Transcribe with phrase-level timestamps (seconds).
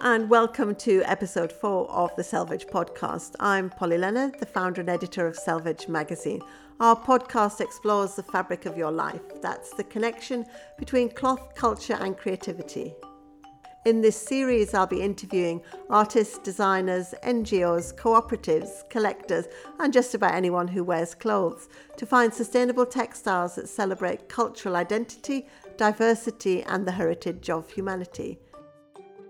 [0.00, 3.34] and welcome to episode four of the Selvedge podcast.
[3.40, 6.40] I'm Polly Leonard, the founder and editor of Selvedge magazine.
[6.78, 9.20] Our podcast explores the fabric of your life.
[9.42, 10.46] That's the connection
[10.78, 12.94] between cloth, culture, and creativity.
[13.86, 19.46] In this series, I'll be interviewing artists, designers, NGOs, cooperatives, collectors,
[19.80, 25.48] and just about anyone who wears clothes to find sustainable textiles that celebrate cultural identity,
[25.76, 28.38] diversity, and the heritage of humanity.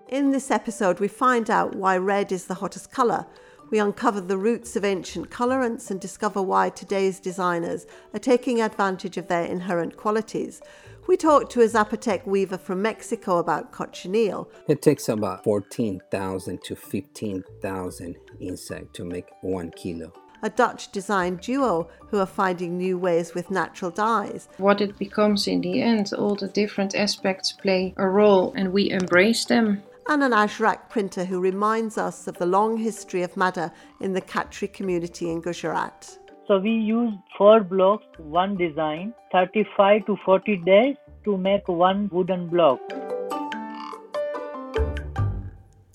[0.08, 3.26] In this episode, we find out why red is the hottest colour.
[3.68, 9.18] We uncover the roots of ancient colorants and discover why today's designers are taking advantage
[9.18, 10.62] of their inherent qualities.
[11.06, 14.50] We talk to a Zapotec weaver from Mexico about cochineal.
[14.66, 20.10] It takes about 14,000 to 15,000 insects to make one kilo
[20.42, 24.48] a Dutch design duo who are finding new ways with natural dyes.
[24.59, 28.90] What it becomes in the end, all the different aspects play a role and we
[28.90, 33.70] embrace them and an Ajrak printer who reminds us of the long history of madder
[34.01, 36.18] in the Khatri community in Gujarat.
[36.46, 42.48] So we use four blocks, one design, 35 to 40 days to make one wooden
[42.48, 42.80] block.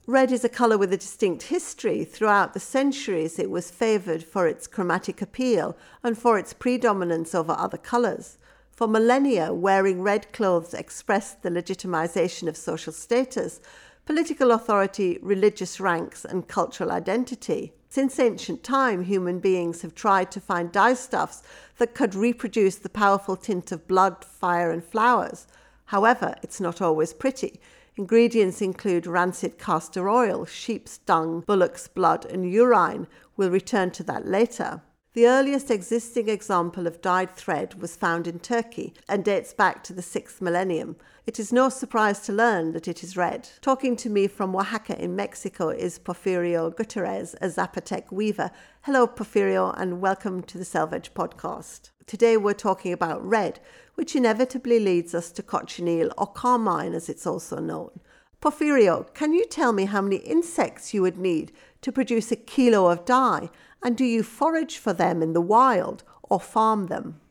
[0.06, 2.04] Red is a colour with a distinct history.
[2.04, 7.54] Throughout the centuries, it was favoured for its chromatic appeal and for its predominance over
[7.54, 8.38] other colours.
[8.70, 13.60] For millennia, wearing red clothes expressed the legitimisation of social status,
[14.06, 17.74] political authority, religious ranks, and cultural identity.
[17.90, 21.42] Since ancient time, human beings have tried to find dyestuffs
[21.78, 25.48] that could reproduce the powerful tint of blood, fire, and flowers.
[25.86, 27.60] However, it's not always pretty.
[27.96, 33.08] Ingredients include rancid castor oil, sheep's dung, bullock's blood, and urine.
[33.38, 34.82] We'll return to that later.
[35.14, 39.94] The earliest existing example of dyed thread was found in Turkey and dates back to
[39.94, 40.96] the 6th millennium.
[41.26, 43.48] It is no surprise to learn that it is red.
[43.62, 48.52] Talking to me from Oaxaca in Mexico is Porfirio Gutierrez, a Zapotec weaver.
[48.82, 51.92] Hello, Porfirio, and welcome to the Selvedge podcast.
[52.08, 53.62] Today we're talking about red,
[53.96, 58.02] which inevitably leads us to cochineal or carmine as it's also known.
[58.42, 62.88] Porfirio, can you tell me how many insects you would need to produce a kilo
[62.92, 63.50] of dye
[63.82, 67.22] and do you forage for them in the wild or farm them?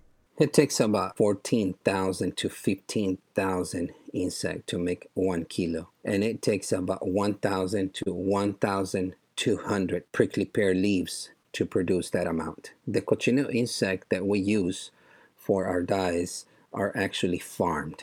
[0.43, 5.91] It takes about 14,000 to 15,000 insects to make one kilo.
[6.05, 12.73] And it takes about 1,000 to 1,200 prickly pear leaves to produce that amount.
[12.89, 14.91] The cochineal insect that we use
[15.37, 18.03] for our dyes are actually farmed.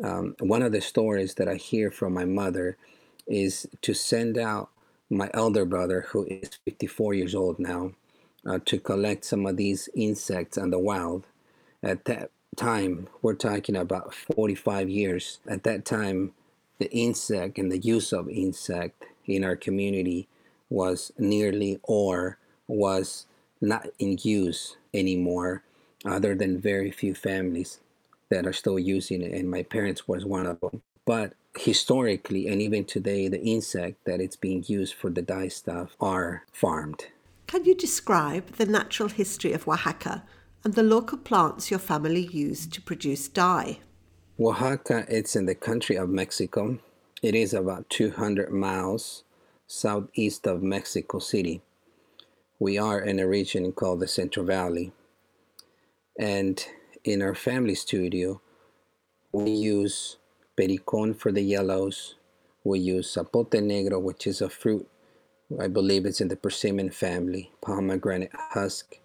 [0.00, 2.76] Um, one of the stories that I hear from my mother
[3.26, 4.68] is to send out
[5.10, 7.94] my elder brother, who is 54 years old now,
[8.46, 11.26] uh, to collect some of these insects in the wild.
[11.82, 15.38] At that time, we're talking about 45 years.
[15.46, 16.32] At that time,
[16.78, 20.28] the insect and the use of insect in our community
[20.70, 23.26] was nearly or was
[23.60, 25.62] not in use anymore,
[26.04, 27.80] other than very few families
[28.28, 30.82] that are still using it, and my parents was one of them.
[31.04, 35.96] But historically and even today, the insect that it's being used for the dye stuff
[36.00, 37.06] are farmed.
[37.46, 40.24] Can you describe the natural history of Oaxaca
[40.64, 43.78] and the local plants your family used to produce dye?
[44.40, 46.78] Oaxaca, it's in the country of Mexico.
[47.22, 49.24] It is about 200 miles
[49.66, 51.60] southeast of Mexico City.
[52.58, 54.92] We are in a region called the Central Valley.
[56.18, 56.64] And
[57.04, 58.40] in our family studio,
[59.32, 60.16] we use
[60.56, 62.16] pericon for the yellows.
[62.64, 64.88] We use zapote negro, which is a fruit.
[65.60, 67.52] I believe it's in the persimmon family.
[67.60, 68.96] Pomegranate husk.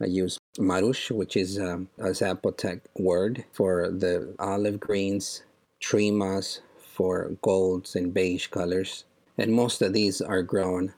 [0.00, 5.42] I use marush, which is um, a Zapotec word for the olive greens.
[5.80, 9.04] trimas for golds and beige colors.
[9.36, 10.94] And most of these are grown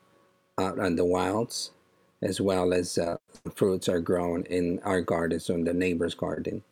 [0.59, 1.73] out on the wilds,
[2.23, 3.17] as well as uh,
[3.55, 6.63] fruits are grown in our gardens, on the neighbor's garden.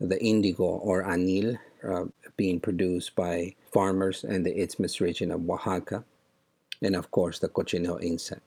[0.00, 1.58] The indigo or anil
[1.88, 2.04] uh,
[2.36, 6.04] being produced by farmers in the Isthmus region of Oaxaca,
[6.82, 8.42] and of course the cochineal insect,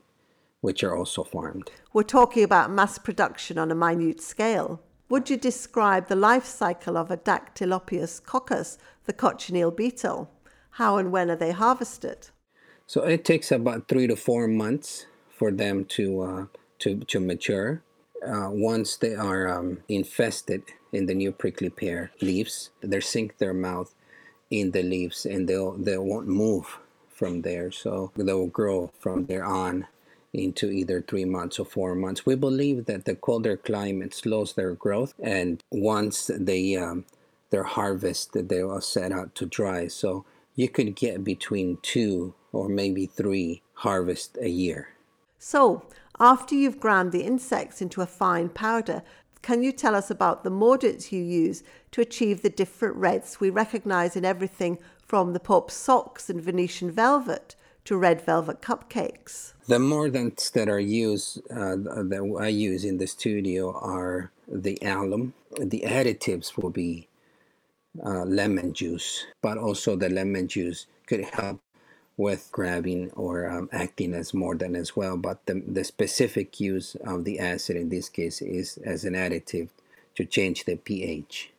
[0.61, 1.71] which are also farmed.
[1.93, 4.81] We're talking about mass production on a minute scale.
[5.09, 10.31] Would you describe the life cycle of a Dactylopius coccus, the cochineal beetle?
[10.71, 12.29] How and when are they harvested?
[12.87, 16.45] So it takes about three to four months for them to uh,
[16.79, 17.83] to to mature.
[18.25, 22.69] Uh, once they are um, infested in the new prickly pear leaves.
[22.81, 23.93] They sink their mouth
[24.49, 26.79] in the leaves and they'll they won't move
[27.09, 27.71] from there.
[27.71, 29.87] So they'll grow from there on
[30.33, 32.25] into either three months or four months.
[32.25, 37.05] We believe that the colder climate slows their growth, and once they um,
[37.49, 37.69] they're
[38.33, 39.87] they will set out to dry.
[39.87, 40.25] So
[40.55, 44.89] you could get between two or maybe three harvests a year.
[45.37, 45.85] So,
[46.19, 49.01] after you've ground the insects into a fine powder,
[49.41, 53.49] can you tell us about the mordants you use to achieve the different reds we
[53.49, 57.55] recognize in everything from the Pope's socks and Venetian velvet
[57.85, 59.53] to red velvet cupcakes?
[59.67, 65.33] The mordants that are used, uh, that I use in the studio, are the alum.
[65.59, 67.07] The additives will be
[68.03, 71.61] uh, lemon juice, but also the lemon juice could help
[72.17, 75.17] with grabbing or um, acting as mordant as well.
[75.17, 79.69] But the, the specific use of the acid in this case is as an additive
[80.15, 81.51] to change the pH.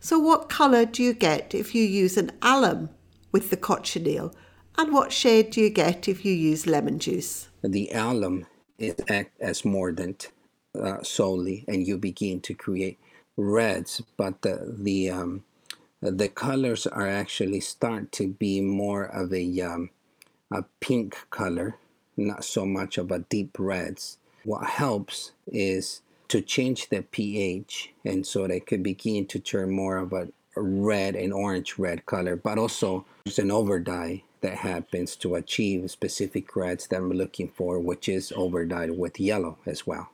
[0.00, 2.90] So, what colour do you get if you use an alum
[3.32, 4.34] with the cochineal?
[4.76, 7.48] And what shade do you get if you use lemon juice?
[7.62, 8.46] The alum
[8.78, 10.30] is act as mordant
[10.78, 12.98] uh, solely, and you begin to create
[13.36, 14.02] reds.
[14.16, 15.44] But the the um,
[16.00, 19.90] the colors are actually start to be more of a um,
[20.50, 21.76] a pink color,
[22.16, 24.18] not so much of a deep reds.
[24.44, 29.96] What helps is to change the pH, and so they could begin to turn more
[29.98, 32.34] of a red and orange red color.
[32.34, 37.80] But also, it's an overdye that happens to achieve specific reds that I'm looking for,
[37.80, 40.10] which is overdyed with yellow as well.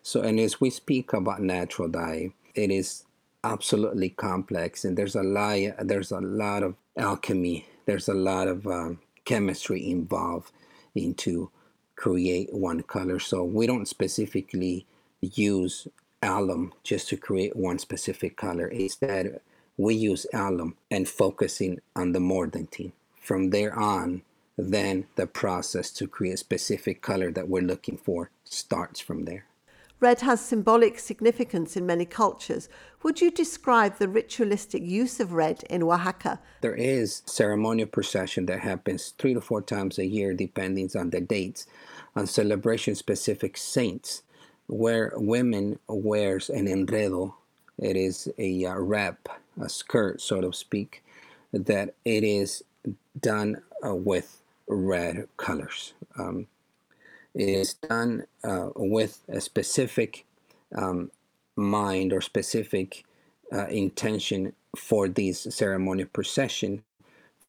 [0.00, 3.02] So, and as we speak about natural dye, it is
[3.42, 8.64] absolutely complex, and there's a lot, there's a lot of alchemy, there's a lot of
[8.68, 10.52] um, chemistry involved
[10.94, 11.50] into
[11.96, 13.18] create one color.
[13.18, 14.86] So we don't specifically
[15.20, 15.88] use
[16.22, 18.68] alum just to create one specific color.
[18.68, 19.40] Instead,
[19.76, 22.92] we use alum and focusing on the mordanting.
[23.28, 24.22] From there on,
[24.56, 29.44] then the process to create specific color that we're looking for starts from there.
[30.00, 32.70] Red has symbolic significance in many cultures.
[33.02, 36.40] Would you describe the ritualistic use of red in Oaxaca?
[36.62, 41.20] There is ceremonial procession that happens three to four times a year, depending on the
[41.20, 41.66] dates,
[42.16, 44.22] on celebration specific saints,
[44.68, 47.34] where women wears an enredo.
[47.76, 49.28] It is a uh, wrap,
[49.60, 51.04] a skirt, so to speak,
[51.52, 52.64] that it is
[53.20, 55.94] done uh, with red colors.
[56.18, 56.46] Um,
[57.34, 60.26] is done uh, with a specific
[60.76, 61.10] um,
[61.56, 63.04] mind or specific
[63.52, 66.82] uh, intention for this ceremonial procession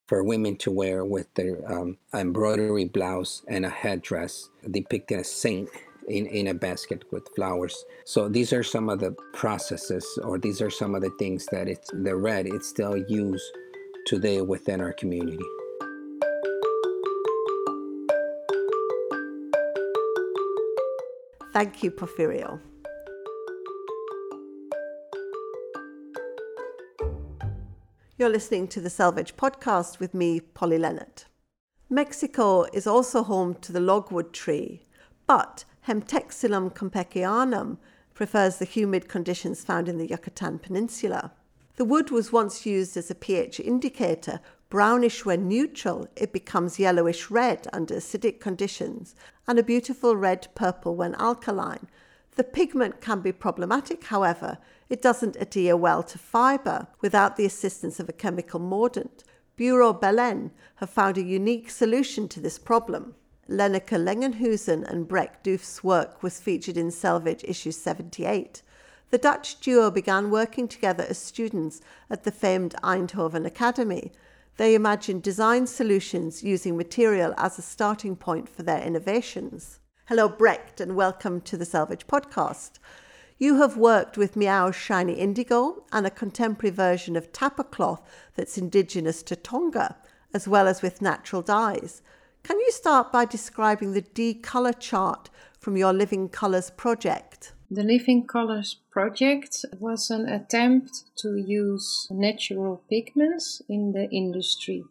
[0.07, 5.69] for women to wear with their um, embroidery blouse and a headdress depicting a saint
[6.07, 7.86] in, in a basket with flowers.
[8.06, 11.68] So these are some of the processes or these are some of the things that
[11.68, 13.45] it's the red it's still used
[14.07, 15.45] today within our community.
[21.51, 22.60] Thank you, Porfirio.
[28.18, 31.24] You're listening to the Selvedge Podcast with me, Polly Leonard.
[31.90, 34.86] Mexico is also home to the logwood tree,
[35.25, 37.78] but Haematoxylum campechianum
[38.13, 41.31] prefers the humid conditions found in the Yucatan Peninsula.
[41.78, 44.42] The wood was once used as a pH indicator.
[44.69, 49.16] Brownish when neutral, it becomes yellowish red under acidic conditions,
[49.48, 51.88] and a beautiful red purple when alkaline.
[52.36, 54.60] The pigment can be problematic, however.
[54.88, 59.23] It doesn't adhere well to fibre without the assistance of a chemical mordant.
[59.56, 63.16] Bureau Belen have found a unique solution to this problem.
[63.49, 68.61] Lenneke Langenhuijsen and Brecht Duijf's work was featured in Selvedge issue 78.
[69.09, 74.11] The Dutch duo began working together as students at the famed Eindhoven Academy.
[74.59, 79.80] They imagined design solutions using material as a starting point for their innovations.
[80.09, 82.71] Hello, Brecht, and welcome to the Selvedge Podcast.
[83.37, 88.01] You have worked with Miao's Shiny Indigo and a contemporary version of tapa cloth
[88.35, 89.95] that's indigenous to Tonga,
[90.33, 92.01] as well as with natural dyes.
[92.44, 97.54] Can you start by describing the D color chart from your Living Colors project?
[97.71, 104.83] The Living Colors project was an attempt to use natural pigments in the industry.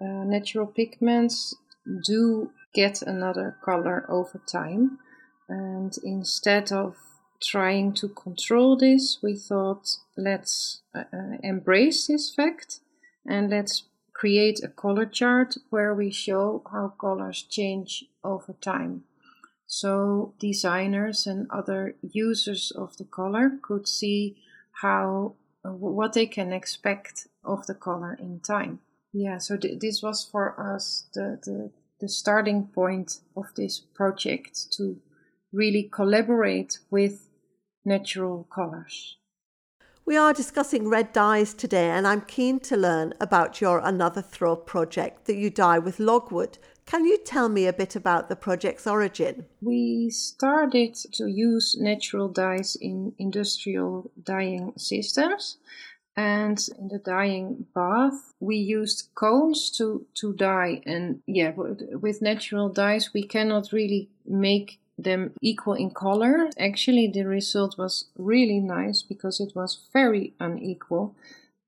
[0.00, 1.54] Uh, natural pigments
[2.02, 4.98] do get another color over time,
[5.50, 6.96] and instead of
[7.42, 12.80] trying to control this, we thought let's uh, uh embrace this fact
[13.26, 19.04] and let's create a color chart where we show how colors change over time.
[19.76, 24.36] So designers and other users of the color could see
[24.82, 28.78] how uh, what they can expect of the color in time.
[29.12, 34.72] Yeah, so th- this was for us the, the the starting point of this project
[34.76, 35.00] to
[35.52, 37.28] really collaborate with
[37.84, 39.16] natural colors.
[40.06, 44.54] We are discussing red dyes today, and I'm keen to learn about your Another Throw
[44.54, 46.58] project that you dye with logwood.
[46.86, 49.46] Can you tell me a bit about the project's origin?
[49.60, 55.56] We started to use natural dyes in industrial dyeing systems.
[56.16, 60.82] And in the dyeing bath, we used cones to, to dye.
[60.86, 66.50] And yeah, with natural dyes, we cannot really make them equal in color.
[66.58, 71.16] Actually, the result was really nice because it was very unequal.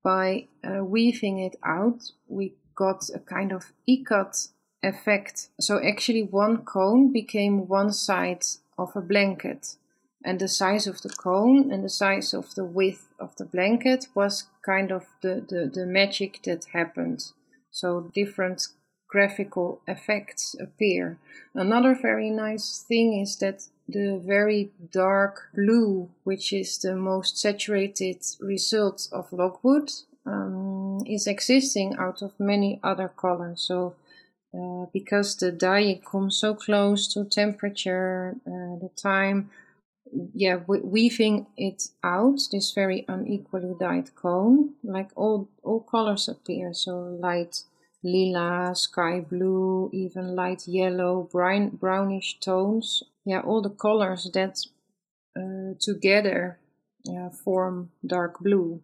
[0.04, 4.48] By uh, weaving it out, we got a kind of ikat
[4.86, 5.48] effect.
[5.60, 8.44] So actually, one cone became one side
[8.78, 9.76] of a blanket,
[10.24, 14.08] and the size of the cone and the size of the width of the blanket
[14.14, 17.32] was kind of the, the, the magic that happened.
[17.70, 18.68] So different
[19.08, 21.18] graphical effects appear.
[21.54, 28.18] Another very nice thing is that the very dark blue, which is the most saturated
[28.40, 29.92] result of logwood,
[30.26, 33.62] um, is existing out of many other colors.
[33.62, 33.94] So,
[34.58, 39.50] uh, because the dye comes so close to temperature, uh, the time,
[40.34, 46.72] yeah, weaving it out, this very unequally dyed cone, like all all colors appear.
[46.72, 47.62] So light
[48.02, 53.02] lila, sky blue, even light yellow, brown, brownish tones.
[53.24, 54.64] Yeah, all the colors that
[55.36, 56.58] uh, together
[57.08, 58.82] uh, form dark blue.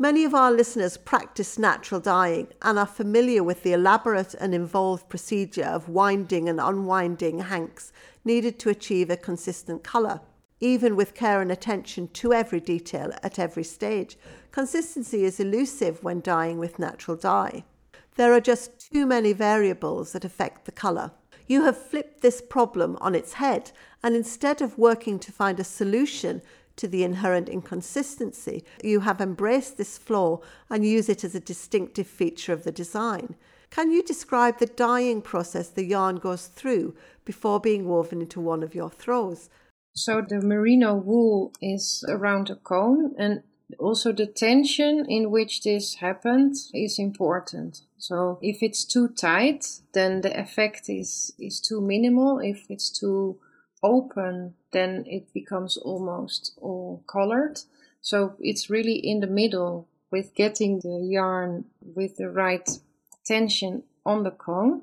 [0.00, 5.08] Many of our listeners practice natural dyeing and are familiar with the elaborate and involved
[5.08, 7.92] procedure of winding and unwinding hanks
[8.24, 10.20] needed to achieve a consistent colour.
[10.60, 14.16] Even with care and attention to every detail at every stage,
[14.52, 17.64] consistency is elusive when dyeing with natural dye.
[18.14, 21.10] There are just too many variables that affect the colour.
[21.48, 23.72] You have flipped this problem on its head,
[24.04, 26.40] and instead of working to find a solution
[26.78, 32.06] to the inherent inconsistency, you have embraced this flaw and use it as a distinctive
[32.06, 33.36] feature of the design.
[33.70, 36.94] Can you describe the dyeing process the yarn goes through
[37.24, 39.50] before being woven into one of your throws?
[39.94, 43.42] So the merino wool is around a cone and
[43.78, 47.82] also the tension in which this happened is important.
[47.98, 52.38] So if it's too tight, then the effect is, is too minimal.
[52.38, 53.38] If it's too
[53.82, 57.60] open, then it becomes almost all colored.
[58.00, 62.68] So it's really in the middle with getting the yarn with the right
[63.24, 64.82] tension on the cone.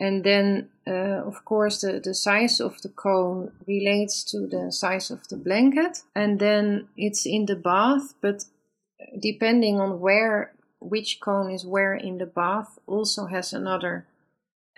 [0.00, 5.10] And then, uh, of course, the, the size of the cone relates to the size
[5.10, 6.02] of the blanket.
[6.14, 8.44] And then it's in the bath, but
[9.18, 14.06] depending on where which cone is where in the bath also has another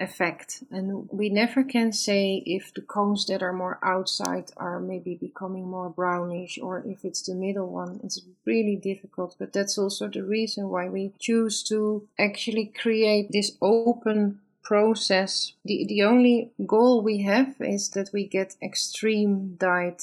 [0.01, 0.65] effect.
[0.71, 5.69] And we never can say if the cones that are more outside are maybe becoming
[5.69, 8.01] more brownish or if it's the middle one.
[8.03, 13.53] It's really difficult, but that's also the reason why we choose to actually create this
[13.61, 15.53] open process.
[15.65, 20.03] The, the only goal we have is that we get extreme dyed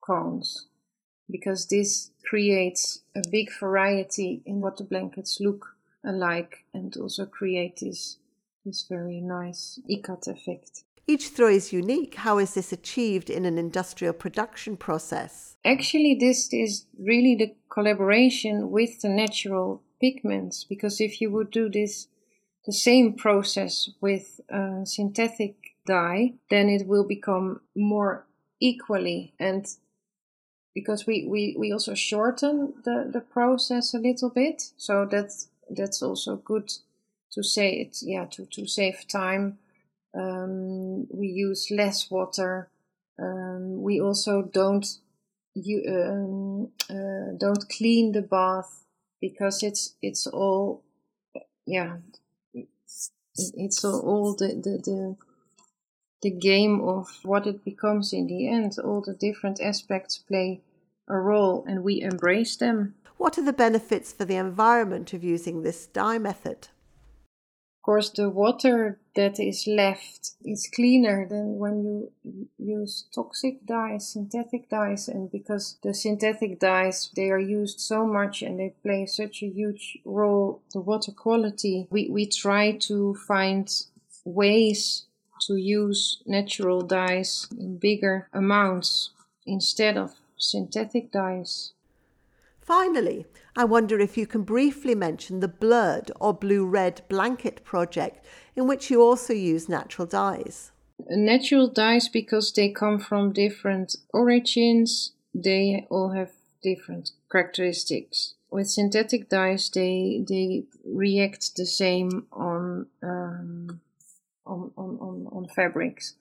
[0.00, 0.66] cones
[1.30, 7.78] because this creates a big variety in what the blankets look alike and also create
[7.80, 8.18] this
[8.64, 10.84] this very nice ikat effect.
[11.06, 12.14] Each throw is unique.
[12.14, 15.56] How is this achieved in an industrial production process?
[15.64, 21.68] Actually, this is really the collaboration with the natural pigments because if you would do
[21.68, 22.08] this
[22.66, 28.26] the same process with a synthetic dye, then it will become more
[28.60, 29.66] equally and
[30.74, 36.00] because we, we, we also shorten the, the process a little bit so that's that's
[36.02, 36.70] also good
[37.32, 39.58] to say it yeah to, to save time
[40.14, 42.68] um, we use less water
[43.18, 44.98] um, we also don't
[45.54, 48.84] you um, uh, don't clean the bath
[49.20, 50.82] because it's it's all
[51.66, 51.96] yeah
[53.24, 55.16] it's all the, the, the,
[56.22, 58.76] the game of what it becomes in the end.
[58.82, 60.60] All the different aspects play
[61.08, 62.94] a role and we embrace them.
[63.16, 66.68] What are the benefits for the environment of using this dye method?
[67.82, 74.06] Of course, the water that is left is cleaner than when you use toxic dyes,
[74.06, 79.06] synthetic dyes, and because the synthetic dyes they are used so much and they play
[79.06, 81.88] such a huge role, the water quality.
[81.90, 83.68] We we try to find
[84.24, 85.06] ways
[85.48, 89.10] to use natural dyes in bigger amounts
[89.44, 91.72] instead of synthetic dyes.
[92.72, 98.24] Finally, I wonder if you can briefly mention the blurred or blue red blanket project
[98.56, 100.72] in which you also use natural dyes.
[101.10, 106.30] Natural dyes, because they come from different origins, they all have
[106.62, 108.36] different characteristics.
[108.50, 113.82] With synthetic dyes, they they react the same on um,
[114.46, 116.14] on, on, on, on fabrics.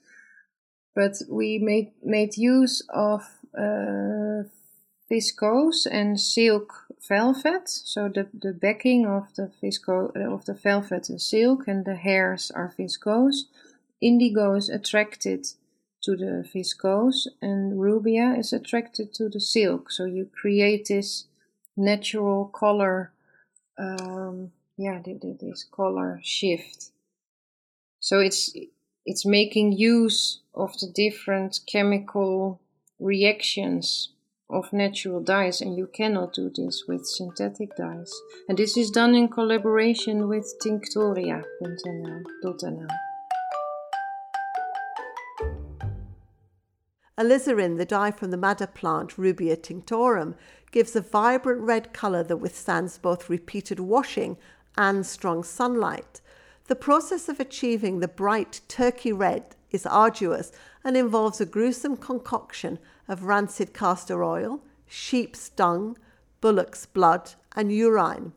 [0.94, 3.22] But we made made use of
[3.58, 4.50] uh,
[5.12, 7.68] viscose and silk velvet.
[7.68, 12.52] So the, the backing of the visco of the velvet is silk and the hairs
[12.52, 13.44] are viscose.
[14.00, 15.48] Indigo is attracted
[16.04, 19.92] to the viscose and rubia is attracted to the silk.
[19.92, 21.26] So you create this
[21.76, 23.12] natural color,
[23.78, 26.92] um, yeah, this color shift.
[28.00, 28.56] So it's
[29.06, 32.62] it's making use of the different chemical
[33.00, 34.10] reactions
[34.52, 38.14] of natural dyes, and you cannot do this with synthetic dyes.
[38.50, 41.44] And this is done in collaboration with tinctoria.nl.
[47.18, 50.36] Alizarin, the dye from the madder plant Rubia tinctorum,
[50.72, 54.38] gives a vibrant red colour that withstands both repeated washing
[54.78, 56.22] and strong sunlight.
[56.68, 60.52] The process of achieving the bright turkey red is arduous
[60.84, 65.98] and involves a gruesome concoction of rancid castor oil, sheep's dung,
[66.42, 68.34] bullock's blood, and urine.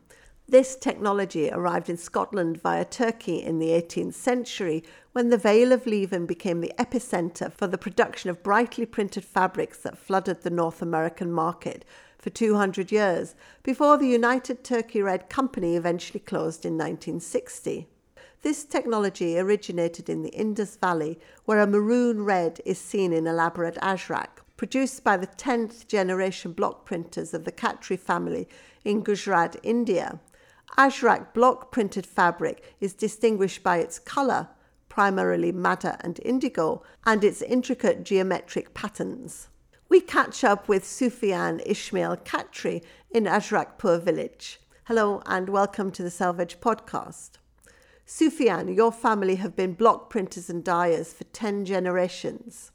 [0.47, 5.87] This technology arrived in Scotland via Turkey in the 18th century when the Vale of
[5.87, 10.83] Leven became the epicenter for the production of brightly printed fabrics that flooded the North
[10.83, 11.83] American market
[12.19, 17.87] for 200 years before the United Turkey Red Company eventually closed in 1960.
[18.45, 23.73] This technology originated in the Indus Valley, where a maroon red is seen in elaborate
[23.77, 28.47] ajrak, produced by the 10th generation block printers of the Khatri family
[28.83, 30.19] in Gujarat, India.
[30.77, 34.49] Ajrak block printed fabric is distinguished by its colour,
[34.89, 39.47] primarily madder and indigo, and its intricate geometric patterns.
[39.89, 44.59] We catch up with Sufian Ismail Khatri in Ajrakpur village.
[44.83, 47.39] Hello and welcome to the Selvedge podcast.
[48.07, 52.71] Sufian, your family have been block printers and dyers for 10 generations.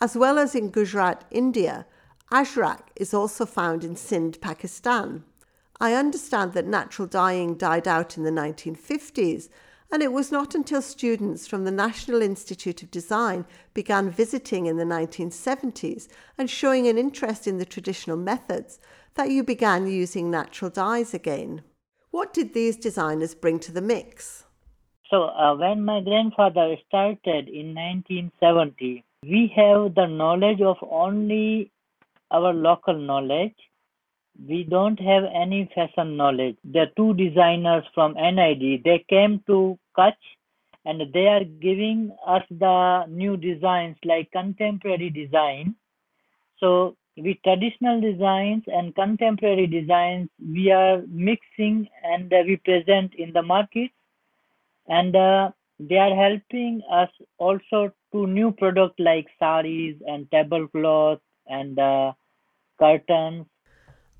[0.00, 1.86] As well as in Gujarat, India,
[2.32, 5.24] Ajrak is also found in Sindh, Pakistan.
[5.80, 9.48] I understand that natural dyeing died out in the 1950s,
[9.92, 14.76] and it was not until students from the National Institute of Design began visiting in
[14.76, 18.80] the 1970s and showing an interest in the traditional methods
[19.14, 21.62] that you began using natural dyes again.
[22.10, 24.44] What did these designers bring to the mix?
[25.10, 31.70] So, uh, when my grandfather started in 1970, we have the knowledge of only
[32.30, 33.54] our local knowledge
[34.46, 36.56] we don't have any fashion knowledge.
[36.64, 40.12] The two designers from NID, they came to Kutch
[40.84, 45.74] and they are giving us the new designs like contemporary design.
[46.60, 53.42] So with traditional designs and contemporary designs, we are mixing and we present in the
[53.42, 53.90] market.
[54.88, 61.78] And uh, they are helping us also to new product like saris and tablecloth and
[61.78, 62.12] uh,
[62.78, 63.46] curtains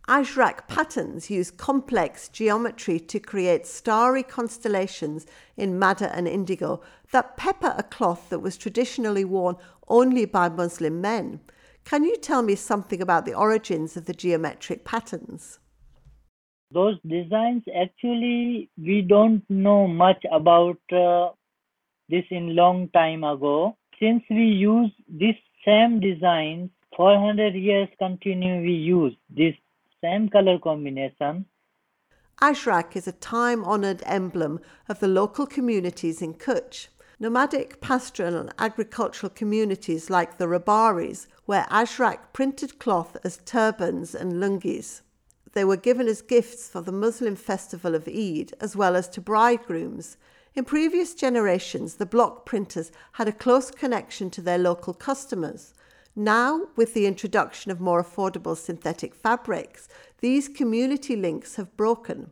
[0.09, 6.81] Ajrak patterns use complex geometry to create starry constellations in madder and indigo
[7.13, 11.41] that pepper a cloth that was traditionally worn only by Muslim men.
[11.85, 15.59] Can you tell me something about the origins of the geometric patterns?
[16.71, 21.31] Those designs actually we don't know much about uh,
[22.09, 23.77] this in long time ago.
[23.99, 29.55] Since we use this same designs 400 years continue we use this
[30.03, 31.47] same color combination.
[32.41, 36.89] Ajrak is a time honoured emblem of the local communities in Kutch.
[37.21, 44.35] Nomadic, pastoral, and agricultural communities like the Rabaris wear Ajrak printed cloth as turbans and
[44.35, 45.01] lungis.
[45.59, 49.21] They were given as gifts for the Muslim festival of Eid as well as to
[49.21, 50.17] bridegrooms.
[50.55, 55.75] In previous generations, the block printers had a close connection to their local customers.
[56.15, 59.89] Now, with the introduction of more affordable synthetic fabrics,
[60.21, 62.31] these community links have broken.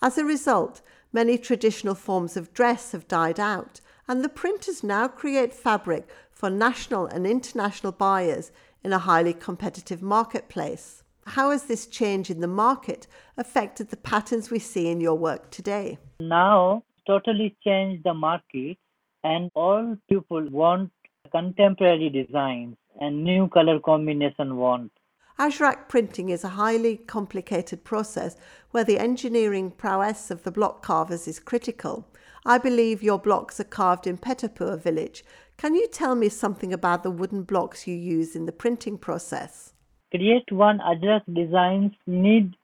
[0.00, 0.80] As a result,
[1.12, 6.48] many traditional forms of dress have died out, and the printers now create fabric for
[6.48, 8.50] national and international buyers
[8.82, 11.02] in a highly competitive marketplace.
[11.30, 15.50] How has this change in the market affected the patterns we see in your work
[15.50, 15.98] today?
[16.20, 18.78] Now, totally changed the market,
[19.24, 20.92] and all people want
[21.32, 24.92] contemporary designs and new color combination want.
[25.38, 28.36] Ajrak printing is a highly complicated process
[28.70, 32.06] where the engineering prowess of the block carvers is critical.
[32.46, 35.24] I believe your blocks are carved in Pethapur village.
[35.58, 39.72] Can you tell me something about the wooden blocks you use in the printing process?
[40.16, 42.54] Create one Ajrak designs need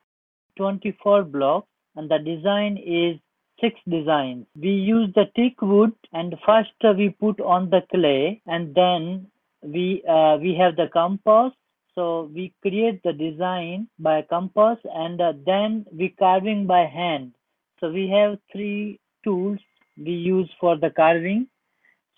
[0.57, 3.19] 24 blocks and the design is
[3.61, 4.47] six designs.
[4.57, 9.27] We use the teak wood and first we put on the clay and then
[9.63, 11.53] we uh, we have the compass
[11.95, 17.35] so we create the design by compass and uh, then we carving by hand.
[17.81, 19.59] So we have three tools
[19.99, 21.49] we use for the carving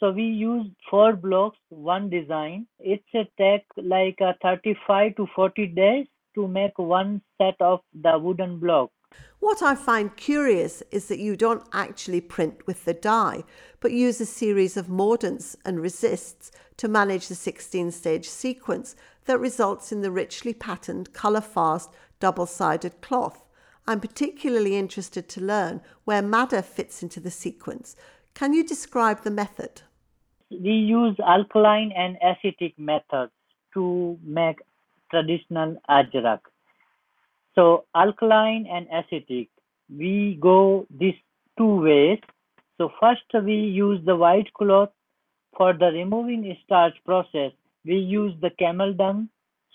[0.05, 5.67] so we use four blocks one design it's a take like a 35 to 40
[5.69, 8.91] days to make one set of the wooden block
[9.41, 13.45] what I find curious is that you don't actually print with the dye,
[13.79, 19.39] but use a series of mordants and resists to manage the 16 stage sequence that
[19.39, 23.45] results in the richly patterned, colour fast, double sided cloth.
[23.87, 27.95] I'm particularly interested to learn where madder fits into the sequence.
[28.35, 29.83] Can you describe the method?
[30.63, 33.33] We use alkaline and acetic methods
[33.75, 34.59] to make
[35.11, 36.41] traditional ajrak.
[37.55, 39.49] So alkaline and acetic,
[39.89, 41.15] we go these
[41.57, 42.19] two ways.
[42.79, 44.91] So first we use the white cloth
[45.57, 47.53] for the removing starch process.
[47.85, 49.29] We use the camel dung,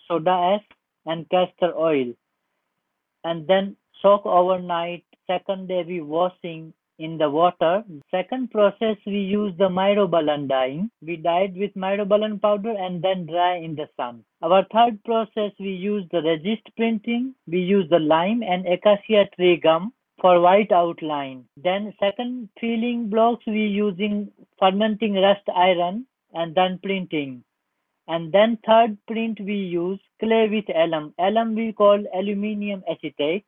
[0.07, 0.65] soda ash
[1.05, 2.13] and castor oil
[3.23, 5.03] and then soak overnight.
[5.27, 7.83] Second day we washing in the water.
[8.11, 10.91] Second process, we use the myrobalan dyeing.
[11.01, 14.23] We dye it with myrobalan powder and then dry in the sun.
[14.41, 17.33] Our third process, we use the resist printing.
[17.47, 21.45] We use the lime and acacia tree gum for white outline.
[21.55, 27.43] Then second filling blocks, we using fermenting rust iron and then printing.
[28.09, 31.13] And then third print, we use clay with alum.
[31.17, 33.45] Alum we call aluminium acetate.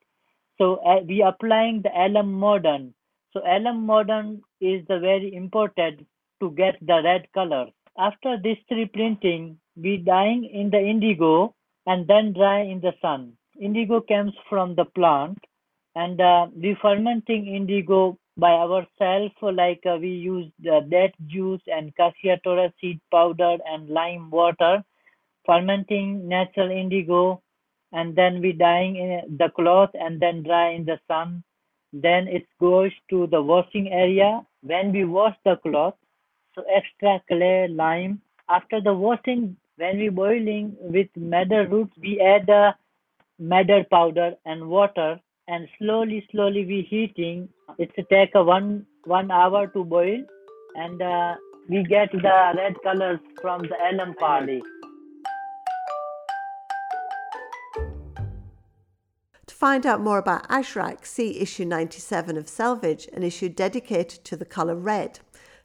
[0.57, 2.93] So uh, we applying the alum mordant
[3.33, 6.05] so alum mordant is the very important
[6.39, 7.67] to get the red color.
[7.97, 11.53] After this three printing, we dyeing in the indigo
[11.85, 13.33] and then dry in the sun.
[13.59, 15.37] Indigo comes from the plant
[15.95, 21.95] and uh, we fermenting indigo by ourselves like uh, we use the date juice and
[21.95, 24.83] cassia tora seed powder and lime water
[25.45, 27.41] fermenting natural indigo
[27.91, 31.43] and then we dyeing in the cloth and then dry in the sun
[31.93, 34.45] then it goes to the washing area.
[34.61, 35.95] When we wash the cloth,
[36.55, 38.21] so extra clay, lime.
[38.49, 42.75] After the washing, when we boiling with madder roots, we add the
[43.39, 47.49] madder powder and water and slowly, slowly we heating.
[47.77, 50.21] It's take a one one hour to boil
[50.75, 51.35] and uh,
[51.67, 54.13] we get the red colors from the alum
[59.51, 59.59] party.
[59.59, 64.45] find out more about Ajrak, see issue 97 of Selvedge, an issue dedicated to the
[64.45, 65.19] colour red.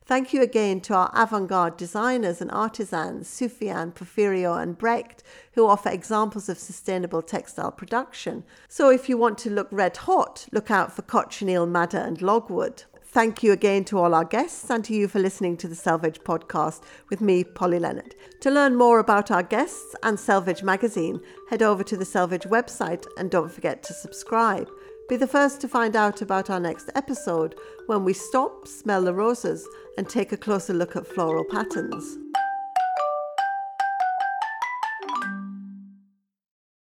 [0.06, 5.66] Thank you again to our avant garde designers and artisans, Sufian, Porfirio, and Brecht, who
[5.66, 8.44] offer examples of sustainable textile production.
[8.68, 12.84] So if you want to look red hot, look out for cochineal, madder, and logwood.
[13.08, 16.20] Thank you again to all our guests and to you for listening to the Selvedge
[16.20, 18.14] podcast with me, Polly Leonard.
[18.40, 23.06] To learn more about our guests and Selvedge magazine, head over to the Selvedge website
[23.16, 24.68] and don't forget to subscribe.
[25.08, 27.54] Be the first to find out about our next episode
[27.86, 29.66] when we stop, smell the roses,
[29.96, 32.18] and take a closer look at floral patterns.